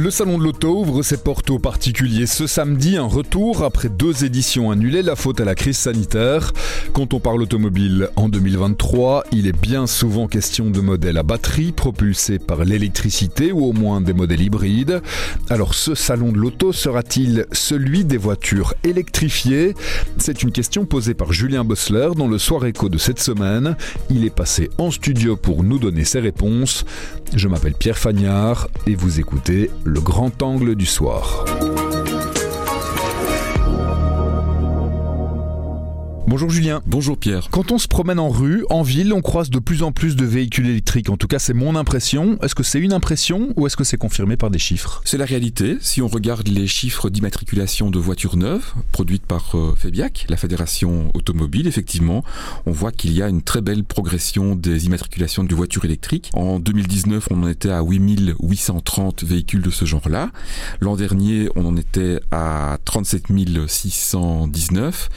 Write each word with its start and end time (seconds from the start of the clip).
Le 0.00 0.12
salon 0.12 0.38
de 0.38 0.44
l'auto 0.44 0.78
ouvre 0.78 1.02
ses 1.02 1.16
portes 1.16 1.50
aux 1.50 1.58
particuliers 1.58 2.28
ce 2.28 2.46
samedi, 2.46 2.96
un 2.96 3.02
retour 3.02 3.64
après 3.64 3.88
deux 3.88 4.24
éditions 4.24 4.70
annulées, 4.70 5.02
la 5.02 5.16
faute 5.16 5.40
à 5.40 5.44
la 5.44 5.56
crise 5.56 5.76
sanitaire. 5.76 6.52
Quand 6.92 7.14
on 7.14 7.18
parle 7.18 7.42
automobile 7.42 8.08
en 8.14 8.28
2023, 8.28 9.24
il 9.32 9.48
est 9.48 9.60
bien 9.60 9.88
souvent 9.88 10.28
question 10.28 10.70
de 10.70 10.80
modèles 10.80 11.18
à 11.18 11.24
batterie 11.24 11.72
propulsés 11.72 12.38
par 12.38 12.64
l'électricité 12.64 13.50
ou 13.50 13.64
au 13.64 13.72
moins 13.72 14.00
des 14.00 14.12
modèles 14.12 14.42
hybrides. 14.42 15.02
Alors 15.50 15.74
ce 15.74 15.96
salon 15.96 16.30
de 16.30 16.38
l'auto 16.38 16.72
sera-t-il 16.72 17.46
celui 17.50 18.04
des 18.04 18.18
voitures 18.18 18.74
électrifiées? 18.84 19.74
C'est 20.16 20.44
une 20.44 20.52
question 20.52 20.86
posée 20.86 21.14
par 21.14 21.32
Julien 21.32 21.64
Bossler 21.64 22.10
dans 22.16 22.28
le 22.28 22.38
soir 22.38 22.64
écho 22.66 22.88
de 22.88 22.98
cette 22.98 23.18
semaine. 23.18 23.76
Il 24.10 24.24
est 24.24 24.30
passé 24.30 24.70
en 24.78 24.92
studio 24.92 25.34
pour 25.34 25.64
nous 25.64 25.80
donner 25.80 26.04
ses 26.04 26.20
réponses. 26.20 26.84
Je 27.34 27.48
m'appelle 27.48 27.74
Pierre 27.74 27.98
Fagnard 27.98 28.68
et 28.86 28.94
vous 28.94 29.18
écoutez 29.18 29.70
le 29.88 30.00
grand 30.00 30.42
angle 30.42 30.74
du 30.74 30.84
soir. 30.84 31.46
Bonjour 36.28 36.50
Julien. 36.50 36.82
Bonjour 36.84 37.16
Pierre. 37.16 37.48
Quand 37.50 37.72
on 37.72 37.78
se 37.78 37.88
promène 37.88 38.18
en 38.18 38.28
rue, 38.28 38.66
en 38.68 38.82
ville, 38.82 39.14
on 39.14 39.22
croise 39.22 39.48
de 39.48 39.58
plus 39.58 39.82
en 39.82 39.92
plus 39.92 40.14
de 40.14 40.26
véhicules 40.26 40.68
électriques. 40.68 41.08
En 41.08 41.16
tout 41.16 41.26
cas, 41.26 41.38
c'est 41.38 41.54
mon 41.54 41.74
impression. 41.74 42.38
Est-ce 42.42 42.54
que 42.54 42.62
c'est 42.62 42.80
une 42.80 42.92
impression 42.92 43.54
ou 43.56 43.66
est-ce 43.66 43.78
que 43.78 43.84
c'est 43.84 43.96
confirmé 43.96 44.36
par 44.36 44.50
des 44.50 44.58
chiffres? 44.58 45.00
C'est 45.06 45.16
la 45.16 45.24
réalité. 45.24 45.78
Si 45.80 46.02
on 46.02 46.06
regarde 46.06 46.46
les 46.48 46.66
chiffres 46.66 47.08
d'immatriculation 47.08 47.90
de 47.90 47.98
voitures 47.98 48.36
neuves 48.36 48.74
produites 48.92 49.24
par 49.24 49.54
euh, 49.54 49.74
FEBIAC, 49.74 50.26
la 50.28 50.36
Fédération 50.36 51.10
automobile, 51.14 51.66
effectivement, 51.66 52.22
on 52.66 52.72
voit 52.72 52.92
qu'il 52.92 53.14
y 53.14 53.22
a 53.22 53.28
une 53.30 53.40
très 53.40 53.62
belle 53.62 53.84
progression 53.84 54.54
des 54.54 54.84
immatriculations 54.84 55.44
de 55.44 55.54
voitures 55.54 55.86
électriques. 55.86 56.30
En 56.34 56.58
2019, 56.58 57.28
on 57.30 57.44
en 57.44 57.48
était 57.48 57.70
à 57.70 57.82
8830 57.82 59.24
véhicules 59.24 59.62
de 59.62 59.70
ce 59.70 59.86
genre-là. 59.86 60.30
L'an 60.80 60.96
dernier, 60.96 61.48
on 61.56 61.64
en 61.64 61.78
était 61.78 62.20
à 62.32 62.76
37 62.84 63.28
619. 63.66 65.08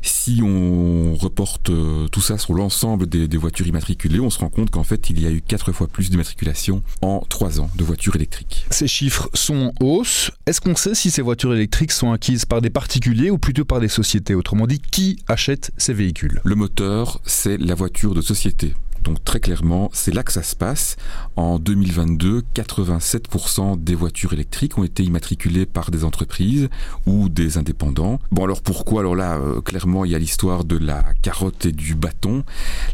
Si 0.00 0.40
on 0.42 0.53
on 0.54 1.14
reporte 1.16 1.70
euh, 1.70 2.08
tout 2.08 2.20
ça 2.20 2.38
sur 2.38 2.54
l'ensemble 2.54 3.06
des, 3.06 3.36
voitures 3.36 3.66
immatriculées, 3.66 4.20
on 4.20 4.30
se 4.30 4.38
rend 4.38 4.48
compte 4.48 4.70
qu'en 4.70 4.84
fait, 4.84 5.10
il 5.10 5.20
y 5.20 5.26
a 5.26 5.30
eu 5.30 5.40
quatre 5.40 5.72
fois 5.72 5.86
plus 5.86 6.10
d'immatriculations 6.10 6.82
en 7.02 7.20
trois 7.28 7.60
ans 7.60 7.70
de 7.74 7.84
voitures 7.84 8.16
électriques. 8.16 8.66
Ces 8.70 8.86
chiffres 8.86 9.28
sont 9.34 9.72
en 9.80 9.84
hausse. 9.84 10.30
Est-ce 10.46 10.60
qu'on 10.60 10.76
sait 10.76 10.94
si 10.94 11.10
ces 11.10 11.22
voitures 11.22 11.54
électriques 11.54 11.92
sont 11.92 12.12
acquises 12.12 12.44
par 12.44 12.60
des 12.60 12.70
particuliers 12.70 13.30
ou 13.30 13.38
plutôt 13.38 13.64
par 13.64 13.80
des 13.80 13.88
sociétés? 13.88 14.34
Autrement 14.34 14.66
dit, 14.66 14.78
qui 14.78 15.18
achète 15.28 15.72
ces 15.76 15.92
véhicules? 15.92 16.40
Le 16.44 16.54
moteur, 16.54 17.20
c'est 17.24 17.58
la 17.58 17.74
voiture 17.74 18.14
de 18.14 18.20
société. 18.20 18.74
Donc 19.04 19.22
très 19.22 19.38
clairement, 19.38 19.90
c'est 19.92 20.14
là 20.14 20.22
que 20.22 20.32
ça 20.32 20.42
se 20.42 20.56
passe. 20.56 20.96
En 21.36 21.58
2022, 21.58 22.42
87% 22.54 23.82
des 23.82 23.94
voitures 23.94 24.32
électriques 24.32 24.78
ont 24.78 24.84
été 24.84 25.02
immatriculées 25.02 25.66
par 25.66 25.90
des 25.90 26.04
entreprises 26.04 26.68
ou 27.06 27.28
des 27.28 27.58
indépendants. 27.58 28.18
Bon 28.32 28.44
alors 28.44 28.62
pourquoi? 28.62 29.00
Alors 29.00 29.14
là, 29.14 29.36
euh, 29.36 29.60
clairement, 29.60 30.04
il 30.04 30.12
y 30.12 30.14
a 30.14 30.18
l'histoire 30.18 30.64
de 30.64 30.78
la 30.78 31.04
carotte 31.22 31.66
et 31.66 31.72
du 31.72 31.94
bâton. 31.94 32.44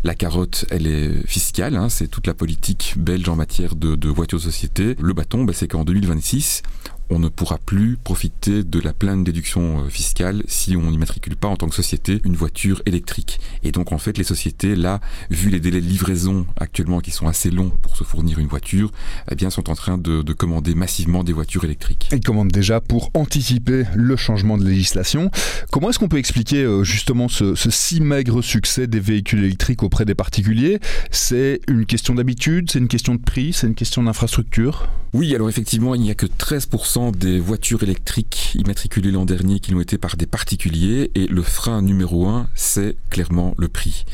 La 0.02 0.14
carotte, 0.14 0.66
elle 0.70 0.86
est 0.86 1.26
fiscale, 1.26 1.76
hein, 1.76 1.88
c'est 1.88 2.08
toute 2.08 2.26
la 2.26 2.34
politique 2.34 2.94
belge 2.98 3.28
en 3.28 3.36
matière 3.36 3.76
de, 3.76 3.94
de 3.94 4.08
voitures 4.08 4.40
société. 4.40 4.96
Le 5.00 5.12
bâton, 5.12 5.44
ben, 5.44 5.54
c'est 5.54 5.68
qu'en 5.68 5.84
2026, 5.84 6.62
on 7.10 7.18
ne 7.18 7.28
pourra 7.28 7.58
plus 7.58 7.96
profiter 8.02 8.62
de 8.62 8.80
la 8.80 8.92
pleine 8.92 9.24
déduction 9.24 9.84
euh, 9.84 9.88
fiscale 9.88 10.42
si 10.46 10.76
on 10.76 10.90
n'immatricule 10.90 11.36
pas 11.36 11.48
en 11.48 11.56
tant 11.56 11.68
que 11.68 11.74
société 11.74 12.20
une 12.24 12.36
voiture 12.36 12.82
électrique. 12.86 13.40
Et 13.62 13.72
donc 13.72 13.92
en 13.92 13.98
fait 13.98 14.16
les 14.16 14.24
sociétés 14.24 14.76
là, 14.76 15.00
vu 15.30 15.50
les 15.50 15.60
délais 15.60 15.80
de 15.80 15.86
livraison 15.86 16.46
actuellement 16.58 17.00
qui 17.00 17.10
sont 17.10 17.26
assez 17.26 17.50
longs 17.50 17.70
pour 17.82 17.96
se 17.96 18.04
fournir 18.04 18.38
une 18.38 18.46
voiture, 18.46 18.92
eh 19.30 19.34
bien 19.34 19.50
sont 19.50 19.68
en 19.70 19.74
train 19.74 19.98
de, 19.98 20.22
commander 20.32 20.74
massivement 20.74 21.24
des 21.24 21.32
voitures 21.32 21.64
électriques. 21.64 22.08
Ils 22.12 22.20
commandent 22.20 22.52
déjà 22.52 22.80
pour 22.80 23.10
anticiper 23.14 23.84
le 23.94 24.16
changement 24.16 24.56
de 24.56 24.64
législation. 24.64 25.30
Comment 25.72 25.90
est-ce 25.90 25.98
qu'on 25.98 26.08
peut 26.08 26.18
expliquer 26.18 26.62
euh, 26.62 26.84
justement 26.84 27.28
ce, 27.28 27.56
ce 27.56 27.68
si 27.68 28.00
maigre 28.00 28.40
succès 28.40 28.86
des 28.86 29.00
véhicules 29.00 29.40
électriques 29.40 29.82
auprès 29.82 30.04
des 30.04 30.14
particuliers? 30.14 30.78
C'est 31.10 31.60
une 31.68 31.84
question 31.84 32.14
d'habitude, 32.14 32.70
c'est 32.70 32.78
une 32.78 32.88
question 32.88 33.16
de 33.16 33.20
prix, 33.20 33.52
c'est 33.52 33.66
une 33.66 33.74
question 33.74 34.04
d'infrastructure? 34.04 34.88
Oui, 35.12 35.34
alors 35.34 35.48
effectivement 35.48 35.96
il 35.96 36.02
n'y 36.02 36.10
a 36.10 36.14
que 36.14 36.26
13% 36.26 36.99
des 37.08 37.40
voitures 37.40 37.82
électriques 37.82 38.54
immatriculées 38.54 39.10
l'an 39.10 39.24
dernier 39.24 39.58
qui 39.58 39.70
l'ont 39.70 39.80
été 39.80 39.96
par 39.96 40.16
des 40.16 40.26
particuliers 40.26 41.10
et 41.14 41.26
le 41.26 41.42
frein 41.42 41.80
numéro 41.80 42.26
un, 42.26 42.48
c'est 42.54 42.96
clairement 43.08 43.54
le 43.56 43.68
prix. 43.68 44.04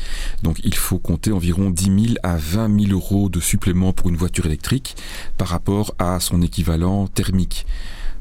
Donc 0.43 0.61
il 0.63 0.75
faut 0.75 0.97
compter 0.97 1.33
environ 1.33 1.69
10 1.69 1.83
000 1.83 2.15
à 2.23 2.37
20 2.37 2.85
000 2.85 2.93
euros 2.93 3.27
de 3.29 3.41
supplément 3.41 3.91
pour 3.91 4.07
une 4.07 4.15
voiture 4.15 4.45
électrique 4.45 4.95
par 5.37 5.49
rapport 5.49 5.93
à 5.99 6.21
son 6.21 6.41
équivalent 6.41 7.07
thermique. 7.07 7.65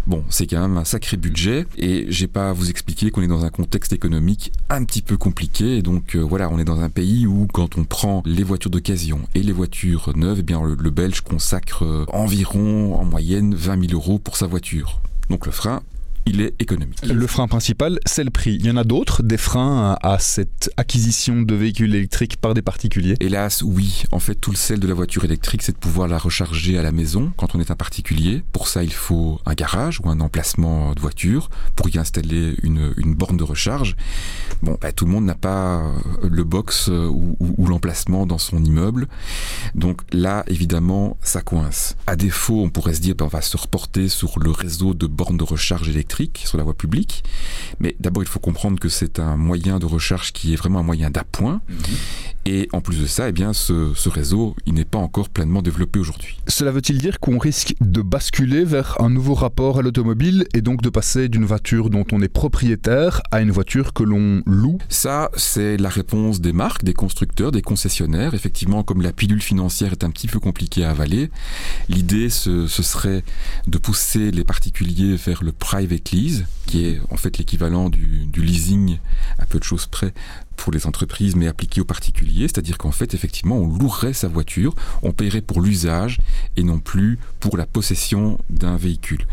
Bon, 0.06 0.22
c'est 0.28 0.46
quand 0.46 0.60
même 0.60 0.76
un 0.76 0.84
sacré 0.84 1.16
budget 1.16 1.66
et 1.76 2.06
j'ai 2.08 2.28
pas 2.28 2.50
à 2.50 2.52
vous 2.52 2.70
expliquer 2.70 3.10
qu'on 3.10 3.22
est 3.22 3.26
dans 3.26 3.44
un 3.44 3.50
contexte 3.50 3.92
économique 3.92 4.52
un 4.70 4.84
petit 4.84 5.02
peu 5.02 5.16
compliqué. 5.16 5.82
donc 5.82 6.14
euh, 6.14 6.20
voilà, 6.20 6.48
on 6.48 6.60
est 6.60 6.64
dans 6.64 6.80
un 6.80 6.88
pays 6.90 7.26
où 7.26 7.48
quand 7.52 7.76
on 7.76 7.82
prend 7.82 8.22
les 8.24 8.44
voitures 8.44 8.70
d'occasion 8.70 9.20
et 9.34 9.42
les 9.42 9.50
voitures 9.52 10.12
neuves, 10.14 10.38
eh 10.40 10.42
bien 10.44 10.62
le, 10.64 10.76
le 10.76 10.90
Belge 10.90 11.22
consacre 11.22 11.84
euh, 11.84 12.04
environ 12.12 12.94
en 12.94 13.04
moyenne 13.04 13.56
20 13.56 13.88
000 13.88 14.00
euros 14.00 14.20
pour 14.20 14.36
sa 14.36 14.46
voiture. 14.46 15.00
Donc 15.28 15.44
le 15.44 15.50
frein, 15.50 15.82
il 16.26 16.40
est 16.40 16.54
économique. 16.58 16.98
Le 17.04 17.26
frein 17.26 17.46
principal, 17.46 17.98
c'est 18.04 18.24
le 18.24 18.30
prix. 18.30 18.56
Il 18.56 18.66
y 18.66 18.70
en 18.70 18.76
a 18.76 18.84
d'autres, 18.84 19.22
des 19.22 19.36
freins 19.36 19.96
à 20.02 20.18
cette 20.18 20.70
acquisition 20.76 21.42
de 21.42 21.54
véhicules 21.54 21.94
électriques 21.94 22.36
par 22.36 22.52
des 22.52 22.62
particuliers 22.62 23.14
Hélas, 23.20 23.62
oui. 23.62 24.02
En 24.10 24.18
fait, 24.18 24.34
tout 24.34 24.50
le 24.50 24.56
sel 24.56 24.80
de 24.80 24.88
la 24.88 24.94
voiture 24.94 25.24
électrique, 25.24 25.62
c'est 25.62 25.72
de 25.72 25.78
pouvoir 25.78 26.08
la 26.08 26.18
recharger 26.18 26.78
à 26.78 26.82
la 26.82 26.90
maison 26.90 27.32
quand 27.36 27.54
on 27.54 27.60
est 27.60 27.70
un 27.70 27.76
particulier. 27.76 28.42
Pour 28.52 28.66
ça, 28.66 28.82
il 28.82 28.92
faut 28.92 29.40
un 29.46 29.54
garage 29.54 30.00
ou 30.02 30.10
un 30.10 30.20
emplacement 30.20 30.92
de 30.94 31.00
voiture 31.00 31.48
pour 31.76 31.88
y 31.88 31.98
installer 31.98 32.56
une, 32.62 32.92
borne 33.14 33.36
de 33.36 33.44
recharge. 33.44 33.96
Bon, 34.62 34.76
bah, 34.80 34.92
tout 34.92 35.04
le 35.04 35.12
monde 35.12 35.24
n'a 35.24 35.36
pas 35.36 35.92
le 36.22 36.44
box 36.44 36.88
euh, 36.88 37.08
ou, 37.08 37.66
l'emplacement 37.66 38.26
dans 38.26 38.38
son 38.38 38.62
immeuble. 38.64 39.06
Donc 39.74 40.02
là, 40.12 40.44
évidemment, 40.48 41.16
ça 41.22 41.40
coince. 41.40 41.96
À 42.06 42.16
défaut, 42.16 42.62
on 42.62 42.68
pourrait 42.68 42.94
se 42.94 43.00
dire, 43.00 43.14
bah, 43.14 43.26
on 43.26 43.28
va 43.28 43.42
se 43.42 43.56
reporter 43.56 44.08
sur 44.08 44.40
le 44.40 44.50
réseau 44.50 44.92
de 44.92 45.06
bornes 45.06 45.36
de 45.36 45.44
recharge 45.44 45.88
électrique 45.88 46.15
sur 46.44 46.58
la 46.58 46.64
voie 46.64 46.74
publique. 46.74 47.24
Mais 47.80 47.96
d'abord, 48.00 48.22
il 48.22 48.28
faut 48.28 48.40
comprendre 48.40 48.78
que 48.78 48.88
c'est 48.88 49.18
un 49.18 49.36
moyen 49.36 49.78
de 49.78 49.86
recharge 49.86 50.32
qui 50.32 50.52
est 50.52 50.56
vraiment 50.56 50.80
un 50.80 50.84
moyen 50.84 51.10
d'appoint. 51.10 51.60
Mhm. 51.68 51.76
Et 52.48 52.68
en 52.72 52.80
plus 52.80 53.00
de 53.00 53.06
ça, 53.06 53.28
eh 53.28 53.32
bien, 53.32 53.52
ce, 53.52 53.92
ce 53.94 54.08
réseau, 54.08 54.54
il 54.66 54.74
n'est 54.74 54.84
pas 54.84 54.98
encore 54.98 55.28
pleinement 55.28 55.62
développé 55.62 55.98
aujourd'hui. 55.98 56.38
Cela 56.46 56.70
veut-il 56.70 56.98
dire 56.98 57.18
qu'on 57.18 57.38
risque 57.38 57.74
de 57.80 58.02
basculer 58.02 58.64
vers 58.64 59.00
un 59.00 59.10
nouveau 59.10 59.34
rapport 59.34 59.80
à 59.80 59.82
l'automobile 59.82 60.46
et 60.54 60.60
donc 60.60 60.80
de 60.80 60.88
passer 60.88 61.28
d'une 61.28 61.44
voiture 61.44 61.90
dont 61.90 62.04
on 62.12 62.22
est 62.22 62.28
propriétaire 62.28 63.20
à 63.32 63.40
une 63.40 63.50
voiture 63.50 63.92
que 63.92 64.04
l'on 64.04 64.44
loue? 64.46 64.78
Ça, 64.88 65.30
c'est 65.34 65.76
la 65.76 65.88
réponse 65.88 66.40
des 66.40 66.52
marques, 66.52 66.84
des 66.84 66.94
constructeurs, 66.94 67.50
des 67.50 67.62
concessionnaires. 67.62 68.32
Effectivement, 68.34 68.84
comme 68.84 69.02
la 69.02 69.12
pilule 69.12 69.42
financière 69.42 69.90
est 69.90 70.04
un 70.04 70.10
petit 70.10 70.28
peu 70.28 70.38
compliquée 70.38 70.84
à 70.84 70.90
avaler, 70.90 71.30
l'idée, 71.88 72.30
ce, 72.30 72.68
ce 72.68 72.82
serait 72.84 73.24
de 73.66 73.78
pousser 73.78 74.30
les 74.30 74.44
particuliers 74.44 75.16
vers 75.16 75.42
le 75.42 75.50
private 75.50 76.05
lease, 76.10 76.46
qui 76.66 76.86
est 76.86 77.00
en 77.10 77.16
fait 77.16 77.38
l'équivalent 77.38 77.88
du, 77.88 78.26
du 78.26 78.42
leasing 78.42 78.98
à 79.38 79.46
peu 79.46 79.58
de 79.58 79.64
choses 79.64 79.86
près 79.86 80.12
pour 80.56 80.72
les 80.72 80.86
entreprises, 80.86 81.36
mais 81.36 81.46
appliqué 81.46 81.80
aux 81.80 81.84
particuliers, 81.84 82.48
c'est-à-dire 82.48 82.78
qu'en 82.78 82.92
fait, 82.92 83.14
effectivement, 83.14 83.56
on 83.56 83.66
louerait 83.66 84.12
sa 84.12 84.28
voiture, 84.28 84.74
on 85.02 85.12
paierait 85.12 85.42
pour 85.42 85.60
l'usage 85.60 86.18
et 86.56 86.62
non 86.62 86.78
plus 86.78 87.18
pour 87.40 87.56
la 87.56 87.66
possession 87.66 88.38
d'un 88.50 88.76
véhicule. 88.76 89.26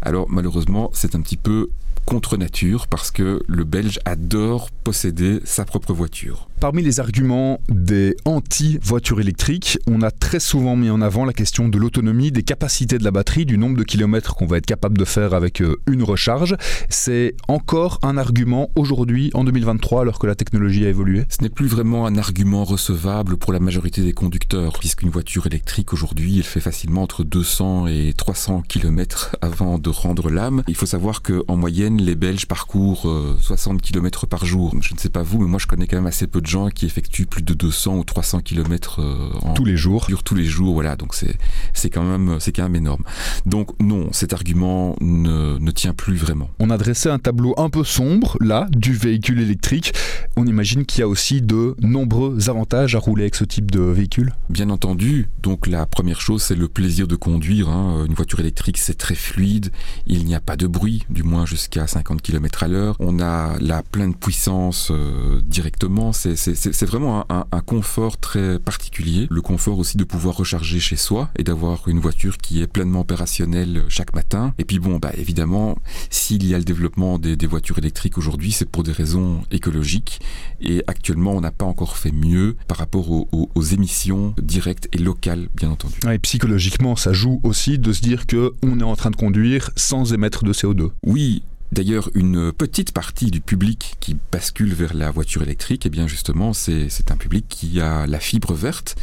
Alors 0.00 0.28
malheureusement, 0.30 0.90
c'est 0.92 1.14
un 1.14 1.20
petit 1.20 1.36
peu 1.36 1.70
contre 2.04 2.36
nature 2.36 2.86
parce 2.88 3.10
que 3.10 3.42
le 3.46 3.64
Belge 3.64 3.98
adore 4.04 4.70
posséder 4.70 5.40
sa 5.44 5.64
propre 5.64 5.92
voiture. 5.92 6.48
Parmi 6.60 6.82
les 6.82 7.00
arguments 7.00 7.58
des 7.70 8.16
anti-voitures 8.26 9.18
électriques, 9.18 9.78
on 9.86 10.02
a 10.02 10.10
très 10.10 10.40
souvent 10.40 10.76
mis 10.76 10.90
en 10.90 11.00
avant 11.00 11.24
la 11.24 11.32
question 11.32 11.70
de 11.70 11.78
l'autonomie, 11.78 12.32
des 12.32 12.42
capacités 12.42 12.98
de 12.98 13.04
la 13.04 13.10
batterie, 13.10 13.46
du 13.46 13.56
nombre 13.56 13.78
de 13.78 13.82
kilomètres 13.82 14.34
qu'on 14.34 14.46
va 14.46 14.58
être 14.58 14.66
capable 14.66 14.98
de 14.98 15.06
faire 15.06 15.32
avec 15.32 15.62
euh, 15.62 15.80
une 15.86 16.02
recharge. 16.02 16.56
C'est 16.90 17.34
encore 17.48 17.98
un 18.02 18.18
argument 18.18 18.70
aujourd'hui, 18.76 19.30
en 19.32 19.44
2023, 19.44 20.02
alors 20.02 20.18
que 20.18 20.26
la 20.26 20.34
technologie 20.34 20.84
a 20.84 20.90
évolué? 20.90 21.24
Ce 21.30 21.42
n'est 21.42 21.48
plus 21.48 21.66
vraiment 21.66 22.04
un 22.06 22.18
argument 22.18 22.64
recevable 22.64 23.38
pour 23.38 23.54
la 23.54 23.60
majorité 23.60 24.02
des 24.02 24.12
conducteurs, 24.12 24.78
puisqu'une 24.78 25.08
voiture 25.08 25.46
électrique 25.46 25.94
aujourd'hui, 25.94 26.36
elle 26.36 26.44
fait 26.44 26.60
facilement 26.60 27.02
entre 27.02 27.24
200 27.24 27.86
et 27.86 28.12
300 28.14 28.62
kilomètres 28.68 29.34
avant 29.40 29.78
de 29.78 29.88
rendre 29.88 30.28
l'âme. 30.28 30.62
Il 30.68 30.74
faut 30.74 30.84
savoir 30.84 31.22
qu'en 31.22 31.56
moyenne, 31.56 31.89
moyenne, 31.90 32.04
les 32.06 32.14
Belges 32.14 32.46
parcourent 32.46 33.08
60 33.40 33.82
km 33.82 34.26
par 34.26 34.44
jour. 34.44 34.74
Je 34.80 34.94
ne 34.94 34.98
sais 34.98 35.08
pas 35.08 35.22
vous, 35.22 35.40
mais 35.40 35.48
moi 35.48 35.58
je 35.58 35.66
connais 35.66 35.86
quand 35.86 35.96
même 35.96 36.06
assez 36.06 36.26
peu 36.26 36.40
de 36.40 36.46
gens 36.46 36.68
qui 36.68 36.86
effectuent 36.86 37.26
plus 37.26 37.42
de 37.42 37.54
200 37.54 37.96
ou 37.96 38.04
300 38.04 38.40
km 38.40 39.00
en 39.42 39.52
tous 39.54 39.64
les 39.64 39.76
jours. 39.76 40.06
Tous 40.24 40.34
les 40.34 40.44
jours, 40.44 40.74
voilà. 40.74 40.96
Donc 40.96 41.14
c'est 41.14 41.36
c'est 41.72 41.90
quand 41.90 42.04
même 42.04 42.38
c'est 42.40 42.52
quand 42.52 42.62
même 42.62 42.76
énorme. 42.76 43.04
Donc 43.46 43.70
non, 43.80 44.08
cet 44.12 44.32
argument 44.32 44.96
ne, 45.00 45.58
ne 45.58 45.70
tient 45.70 45.94
plus 45.94 46.16
vraiment. 46.16 46.50
On 46.58 46.70
a 46.70 46.78
dressé 46.78 47.08
un 47.08 47.18
tableau 47.18 47.54
un 47.56 47.70
peu 47.70 47.84
sombre 47.84 48.36
là 48.40 48.66
du 48.70 48.92
véhicule 48.92 49.40
électrique. 49.40 49.92
On 50.36 50.46
imagine 50.46 50.84
qu'il 50.84 51.00
y 51.00 51.02
a 51.02 51.08
aussi 51.08 51.42
de 51.42 51.74
nombreux 51.80 52.48
avantages 52.48 52.94
à 52.94 52.98
rouler 52.98 53.24
avec 53.24 53.34
ce 53.34 53.44
type 53.44 53.70
de 53.70 53.80
véhicule. 53.80 54.34
Bien 54.48 54.70
entendu. 54.70 55.28
Donc 55.42 55.66
la 55.66 55.86
première 55.86 56.20
chose, 56.20 56.42
c'est 56.42 56.54
le 56.54 56.68
plaisir 56.68 57.08
de 57.08 57.16
conduire. 57.16 57.68
Hein. 57.68 58.04
Une 58.06 58.14
voiture 58.14 58.40
électrique, 58.40 58.78
c'est 58.78 58.96
très 58.96 59.14
fluide. 59.14 59.70
Il 60.06 60.24
n'y 60.24 60.34
a 60.34 60.40
pas 60.40 60.56
de 60.56 60.66
bruit, 60.66 61.04
du 61.10 61.22
moins 61.22 61.46
jusqu'à 61.46 61.79
50 61.86 62.22
km 62.22 62.62
à 62.62 62.68
l'heure. 62.68 62.96
On 63.00 63.20
a 63.20 63.58
la 63.60 63.82
pleine 63.82 64.14
puissance 64.14 64.90
euh, 64.90 65.40
directement. 65.42 66.12
C'est 66.12 66.84
vraiment 66.84 67.24
un, 67.30 67.46
un, 67.50 67.60
confort 67.60 68.18
très 68.18 68.58
particulier. 68.58 69.26
Le 69.30 69.42
confort 69.42 69.78
aussi 69.78 69.96
de 69.96 70.04
pouvoir 70.04 70.36
recharger 70.36 70.80
chez 70.80 70.96
soi 70.96 71.30
et 71.36 71.44
d'avoir 71.44 71.88
une 71.88 72.00
voiture 72.00 72.38
qui 72.38 72.62
est 72.62 72.66
pleinement 72.66 73.00
opérationnelle 73.00 73.84
chaque 73.88 74.14
matin. 74.14 74.54
Et 74.58 74.64
puis 74.64 74.78
bon, 74.78 74.98
bah 74.98 75.12
évidemment, 75.16 75.76
s'il 76.10 76.46
y 76.46 76.54
a 76.54 76.58
le 76.58 76.64
développement 76.64 77.18
des, 77.18 77.36
des 77.36 77.46
voitures 77.46 77.78
électriques 77.78 78.18
aujourd'hui, 78.18 78.52
c'est 78.52 78.68
pour 78.68 78.82
des 78.82 78.92
raisons 78.92 79.42
écologiques. 79.50 80.20
Et 80.60 80.82
actuellement, 80.86 81.32
on 81.32 81.40
n'a 81.40 81.50
pas 81.50 81.64
encore 81.64 81.96
fait 81.96 82.12
mieux 82.12 82.56
par 82.68 82.78
rapport 82.78 83.10
aux, 83.10 83.28
aux, 83.32 83.62
émissions 83.62 84.34
directes 84.40 84.88
et 84.92 84.98
locales, 84.98 85.48
bien 85.54 85.70
entendu. 85.70 85.94
et 86.10 86.18
psychologiquement, 86.18 86.96
ça 86.96 87.12
joue 87.12 87.40
aussi 87.44 87.78
de 87.78 87.92
se 87.92 88.00
dire 88.00 88.26
que 88.26 88.52
on 88.62 88.80
est 88.80 88.84
en 88.84 88.96
train 88.96 89.10
de 89.10 89.16
conduire 89.16 89.70
sans 89.76 90.12
émettre 90.12 90.44
de 90.44 90.52
CO2. 90.52 90.90
Oui, 91.04 91.42
D'ailleurs, 91.72 92.10
une 92.14 92.52
petite 92.52 92.92
partie 92.92 93.30
du 93.30 93.40
public 93.40 93.94
qui 94.00 94.16
bascule 94.32 94.74
vers 94.74 94.94
la 94.94 95.10
voiture 95.10 95.42
électrique, 95.42 95.86
eh 95.86 95.90
bien 95.90 96.08
justement, 96.08 96.52
c'est 96.52 97.10
un 97.10 97.16
public 97.16 97.46
qui 97.48 97.80
a 97.80 98.06
la 98.06 98.18
fibre 98.18 98.54
verte, 98.54 98.96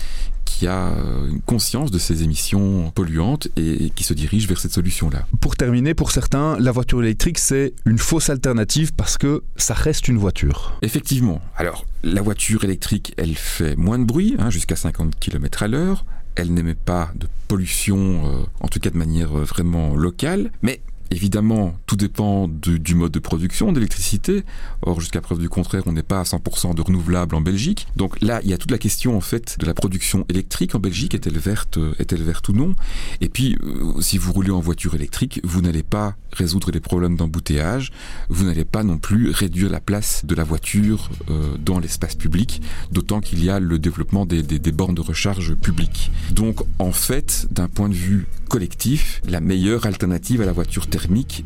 qui 0.44 0.68
a 0.68 0.92
une 1.30 1.42
conscience 1.42 1.92
de 1.92 2.00
ces 2.00 2.24
émissions 2.24 2.92
polluantes 2.92 3.48
et 3.58 3.92
qui 3.92 4.04
se 4.04 4.14
dirige 4.14 4.48
vers 4.48 4.60
cette 4.60 4.74
solution-là. 4.74 5.28
Pour 5.40 5.56
terminer, 5.56 5.94
pour 5.94 6.12
certains, 6.12 6.58
la 6.60 6.72
voiture 6.72 7.04
électrique, 7.04 7.38
c'est 7.38 7.74
une 7.86 8.00
fausse 8.00 8.30
alternative 8.30 8.92
parce 8.96 9.18
que 9.18 9.44
ça 9.56 9.74
reste 9.74 10.08
une 10.08 10.18
voiture. 10.18 10.78
Effectivement. 10.81 11.42
Alors, 11.58 11.86
la 12.04 12.22
voiture 12.22 12.63
électrique, 12.63 13.13
elle 13.18 13.36
fait 13.36 13.75
moins 13.75 14.00
de 14.00 14.06
bruit, 14.06 14.36
hein, 14.40 14.50
jusqu'à 14.50 14.75
50 14.75 15.20
km 15.20 15.63
à 15.63 15.68
l'heure. 15.68 16.06
Elle 16.36 16.54
n'émet 16.54 16.75
pas 16.75 17.12
de 17.16 17.28
pollution, 17.48 17.98
euh, 18.25 18.44
en 18.60 18.68
tout 18.68 18.80
cas 18.80 18.90
de 18.90 18.98
manière 18.98 19.38
euh, 19.38 19.44
vraiment 19.44 19.96
locale. 19.96 20.52
Mais 20.62 20.81
Évidemment, 21.12 21.77
tout 21.86 21.95
dépend 21.95 22.48
du 22.48 22.95
mode 22.95 23.12
de 23.12 23.19
production 23.19 23.71
d'électricité. 23.71 24.44
Or, 24.81 25.00
jusqu'à 25.00 25.21
preuve 25.21 25.39
du 25.39 25.50
contraire, 25.50 25.83
on 25.86 25.94
n'est 25.94 26.04
pas 26.04 26.19
à 26.19 26.24
100% 26.24 26.75
de 26.75 26.81
renouvelable 26.81 27.36
en 27.36 27.42
Belgique. 27.42 27.88
Donc 27.95 28.21
là, 28.21 28.42
il 28.44 28.50
y 28.50 28.54
a 28.54 28.57
toute 28.57 28.71
la 28.71 28.77
question 28.77 29.15
en 29.15 29.21
fait 29.21 29.57
de 29.59 29.65
la 29.65 29.74
production 29.74 30.25
électrique 30.30 30.75
en 30.75 30.80
Belgique. 30.80 31.15
Est-elle 31.15 31.38
verte, 31.38 31.80
est-elle 32.00 32.24
verte 32.24 32.50
ou 32.50 32.54
non? 32.54 32.75
Et 33.21 33.30
puis, 33.30 33.57
euh, 33.63 34.01
si 34.01 34.18
vous 34.18 34.33
roulez 34.33 34.51
en 34.51 34.59
voiture 34.59 34.95
électrique, 34.95 35.39
vous 35.44 35.62
n'allez 35.62 35.83
pas 35.83 36.15
résoudre 36.33 36.71
les 36.71 36.80
problèmes 36.80 37.15
d'embouteillage. 37.15 37.92
Vous 38.30 38.45
n'allez 38.45 38.65
pas 38.65 38.83
non 38.83 38.98
plus 38.98 39.31
réduire 39.31 39.69
la 39.69 39.80
place 39.80 40.25
de 40.25 40.36
la 40.36 40.44
voiture 40.44 41.10
euh, 41.30 41.57
dans 41.57 41.80
l'espace 41.80 42.15
public. 42.15 42.62
D'autant 42.92 43.21
qu'il 43.21 43.44
y 43.44 43.50
a 43.50 43.60
le 43.60 43.80
développement 43.80 44.25
des, 44.25 44.44
des, 44.44 44.60
des 44.60 44.71
bornes 44.71 44.95
de 44.95 45.01
recharge 45.01 45.56
publiques. 45.56 46.12
Donc, 46.31 46.62
en 46.80 46.92
fait, 46.92 47.48
d'un 47.51 47.68
point 47.68 47.89
de 47.89 47.94
vue 47.94 48.27
collectif, 48.48 49.21
la 49.27 49.42
meilleure 49.42 49.86
alternative 49.86 50.42
à 50.42 50.45
la 50.45 50.53
voiture 50.53 50.88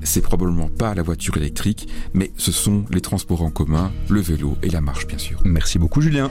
c'est 0.04 0.22
probablement 0.22 0.70
pas 0.70 0.94
la 0.96 1.04
voiture 1.04 1.38
électrique, 1.38 1.88
mais 2.14 2.32
ce 2.38 2.52
sont 2.52 2.86
les 2.92 3.02
transports 3.02 3.42
en 3.42 3.52
commun, 3.52 3.92
le 4.10 4.22
vélo 4.22 4.58
et 4.64 4.70
la 4.70 4.82
marche 4.82 5.08
bien 5.08 5.18
sûr. 5.18 5.40
Merci 5.46 5.80
beaucoup 5.80 6.02
Julien. 6.02 6.30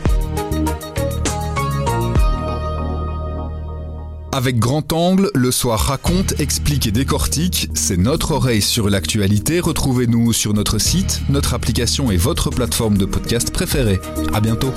Avec 4.33 4.61
Grand 4.61 4.93
Angle, 4.93 5.31
le 5.35 5.51
soir 5.51 5.81
raconte, 5.81 6.39
explique 6.39 6.87
et 6.87 6.93
décortique. 6.93 7.69
C'est 7.75 7.97
notre 7.97 8.31
oreille 8.31 8.63
sur 8.63 8.89
l'actualité. 8.89 9.59
Retrouvez-nous 9.59 10.33
sur 10.33 10.55
notre 10.55 10.79
site, 10.79 11.21
notre 11.29 11.53
application 11.53 12.13
et 12.13 12.17
votre 12.17 12.51
plateforme 12.51 12.97
de 12.97 13.07
podcast 13.07 13.53
préférée. 13.53 13.99
À 14.33 14.41
bientôt. 14.41 14.73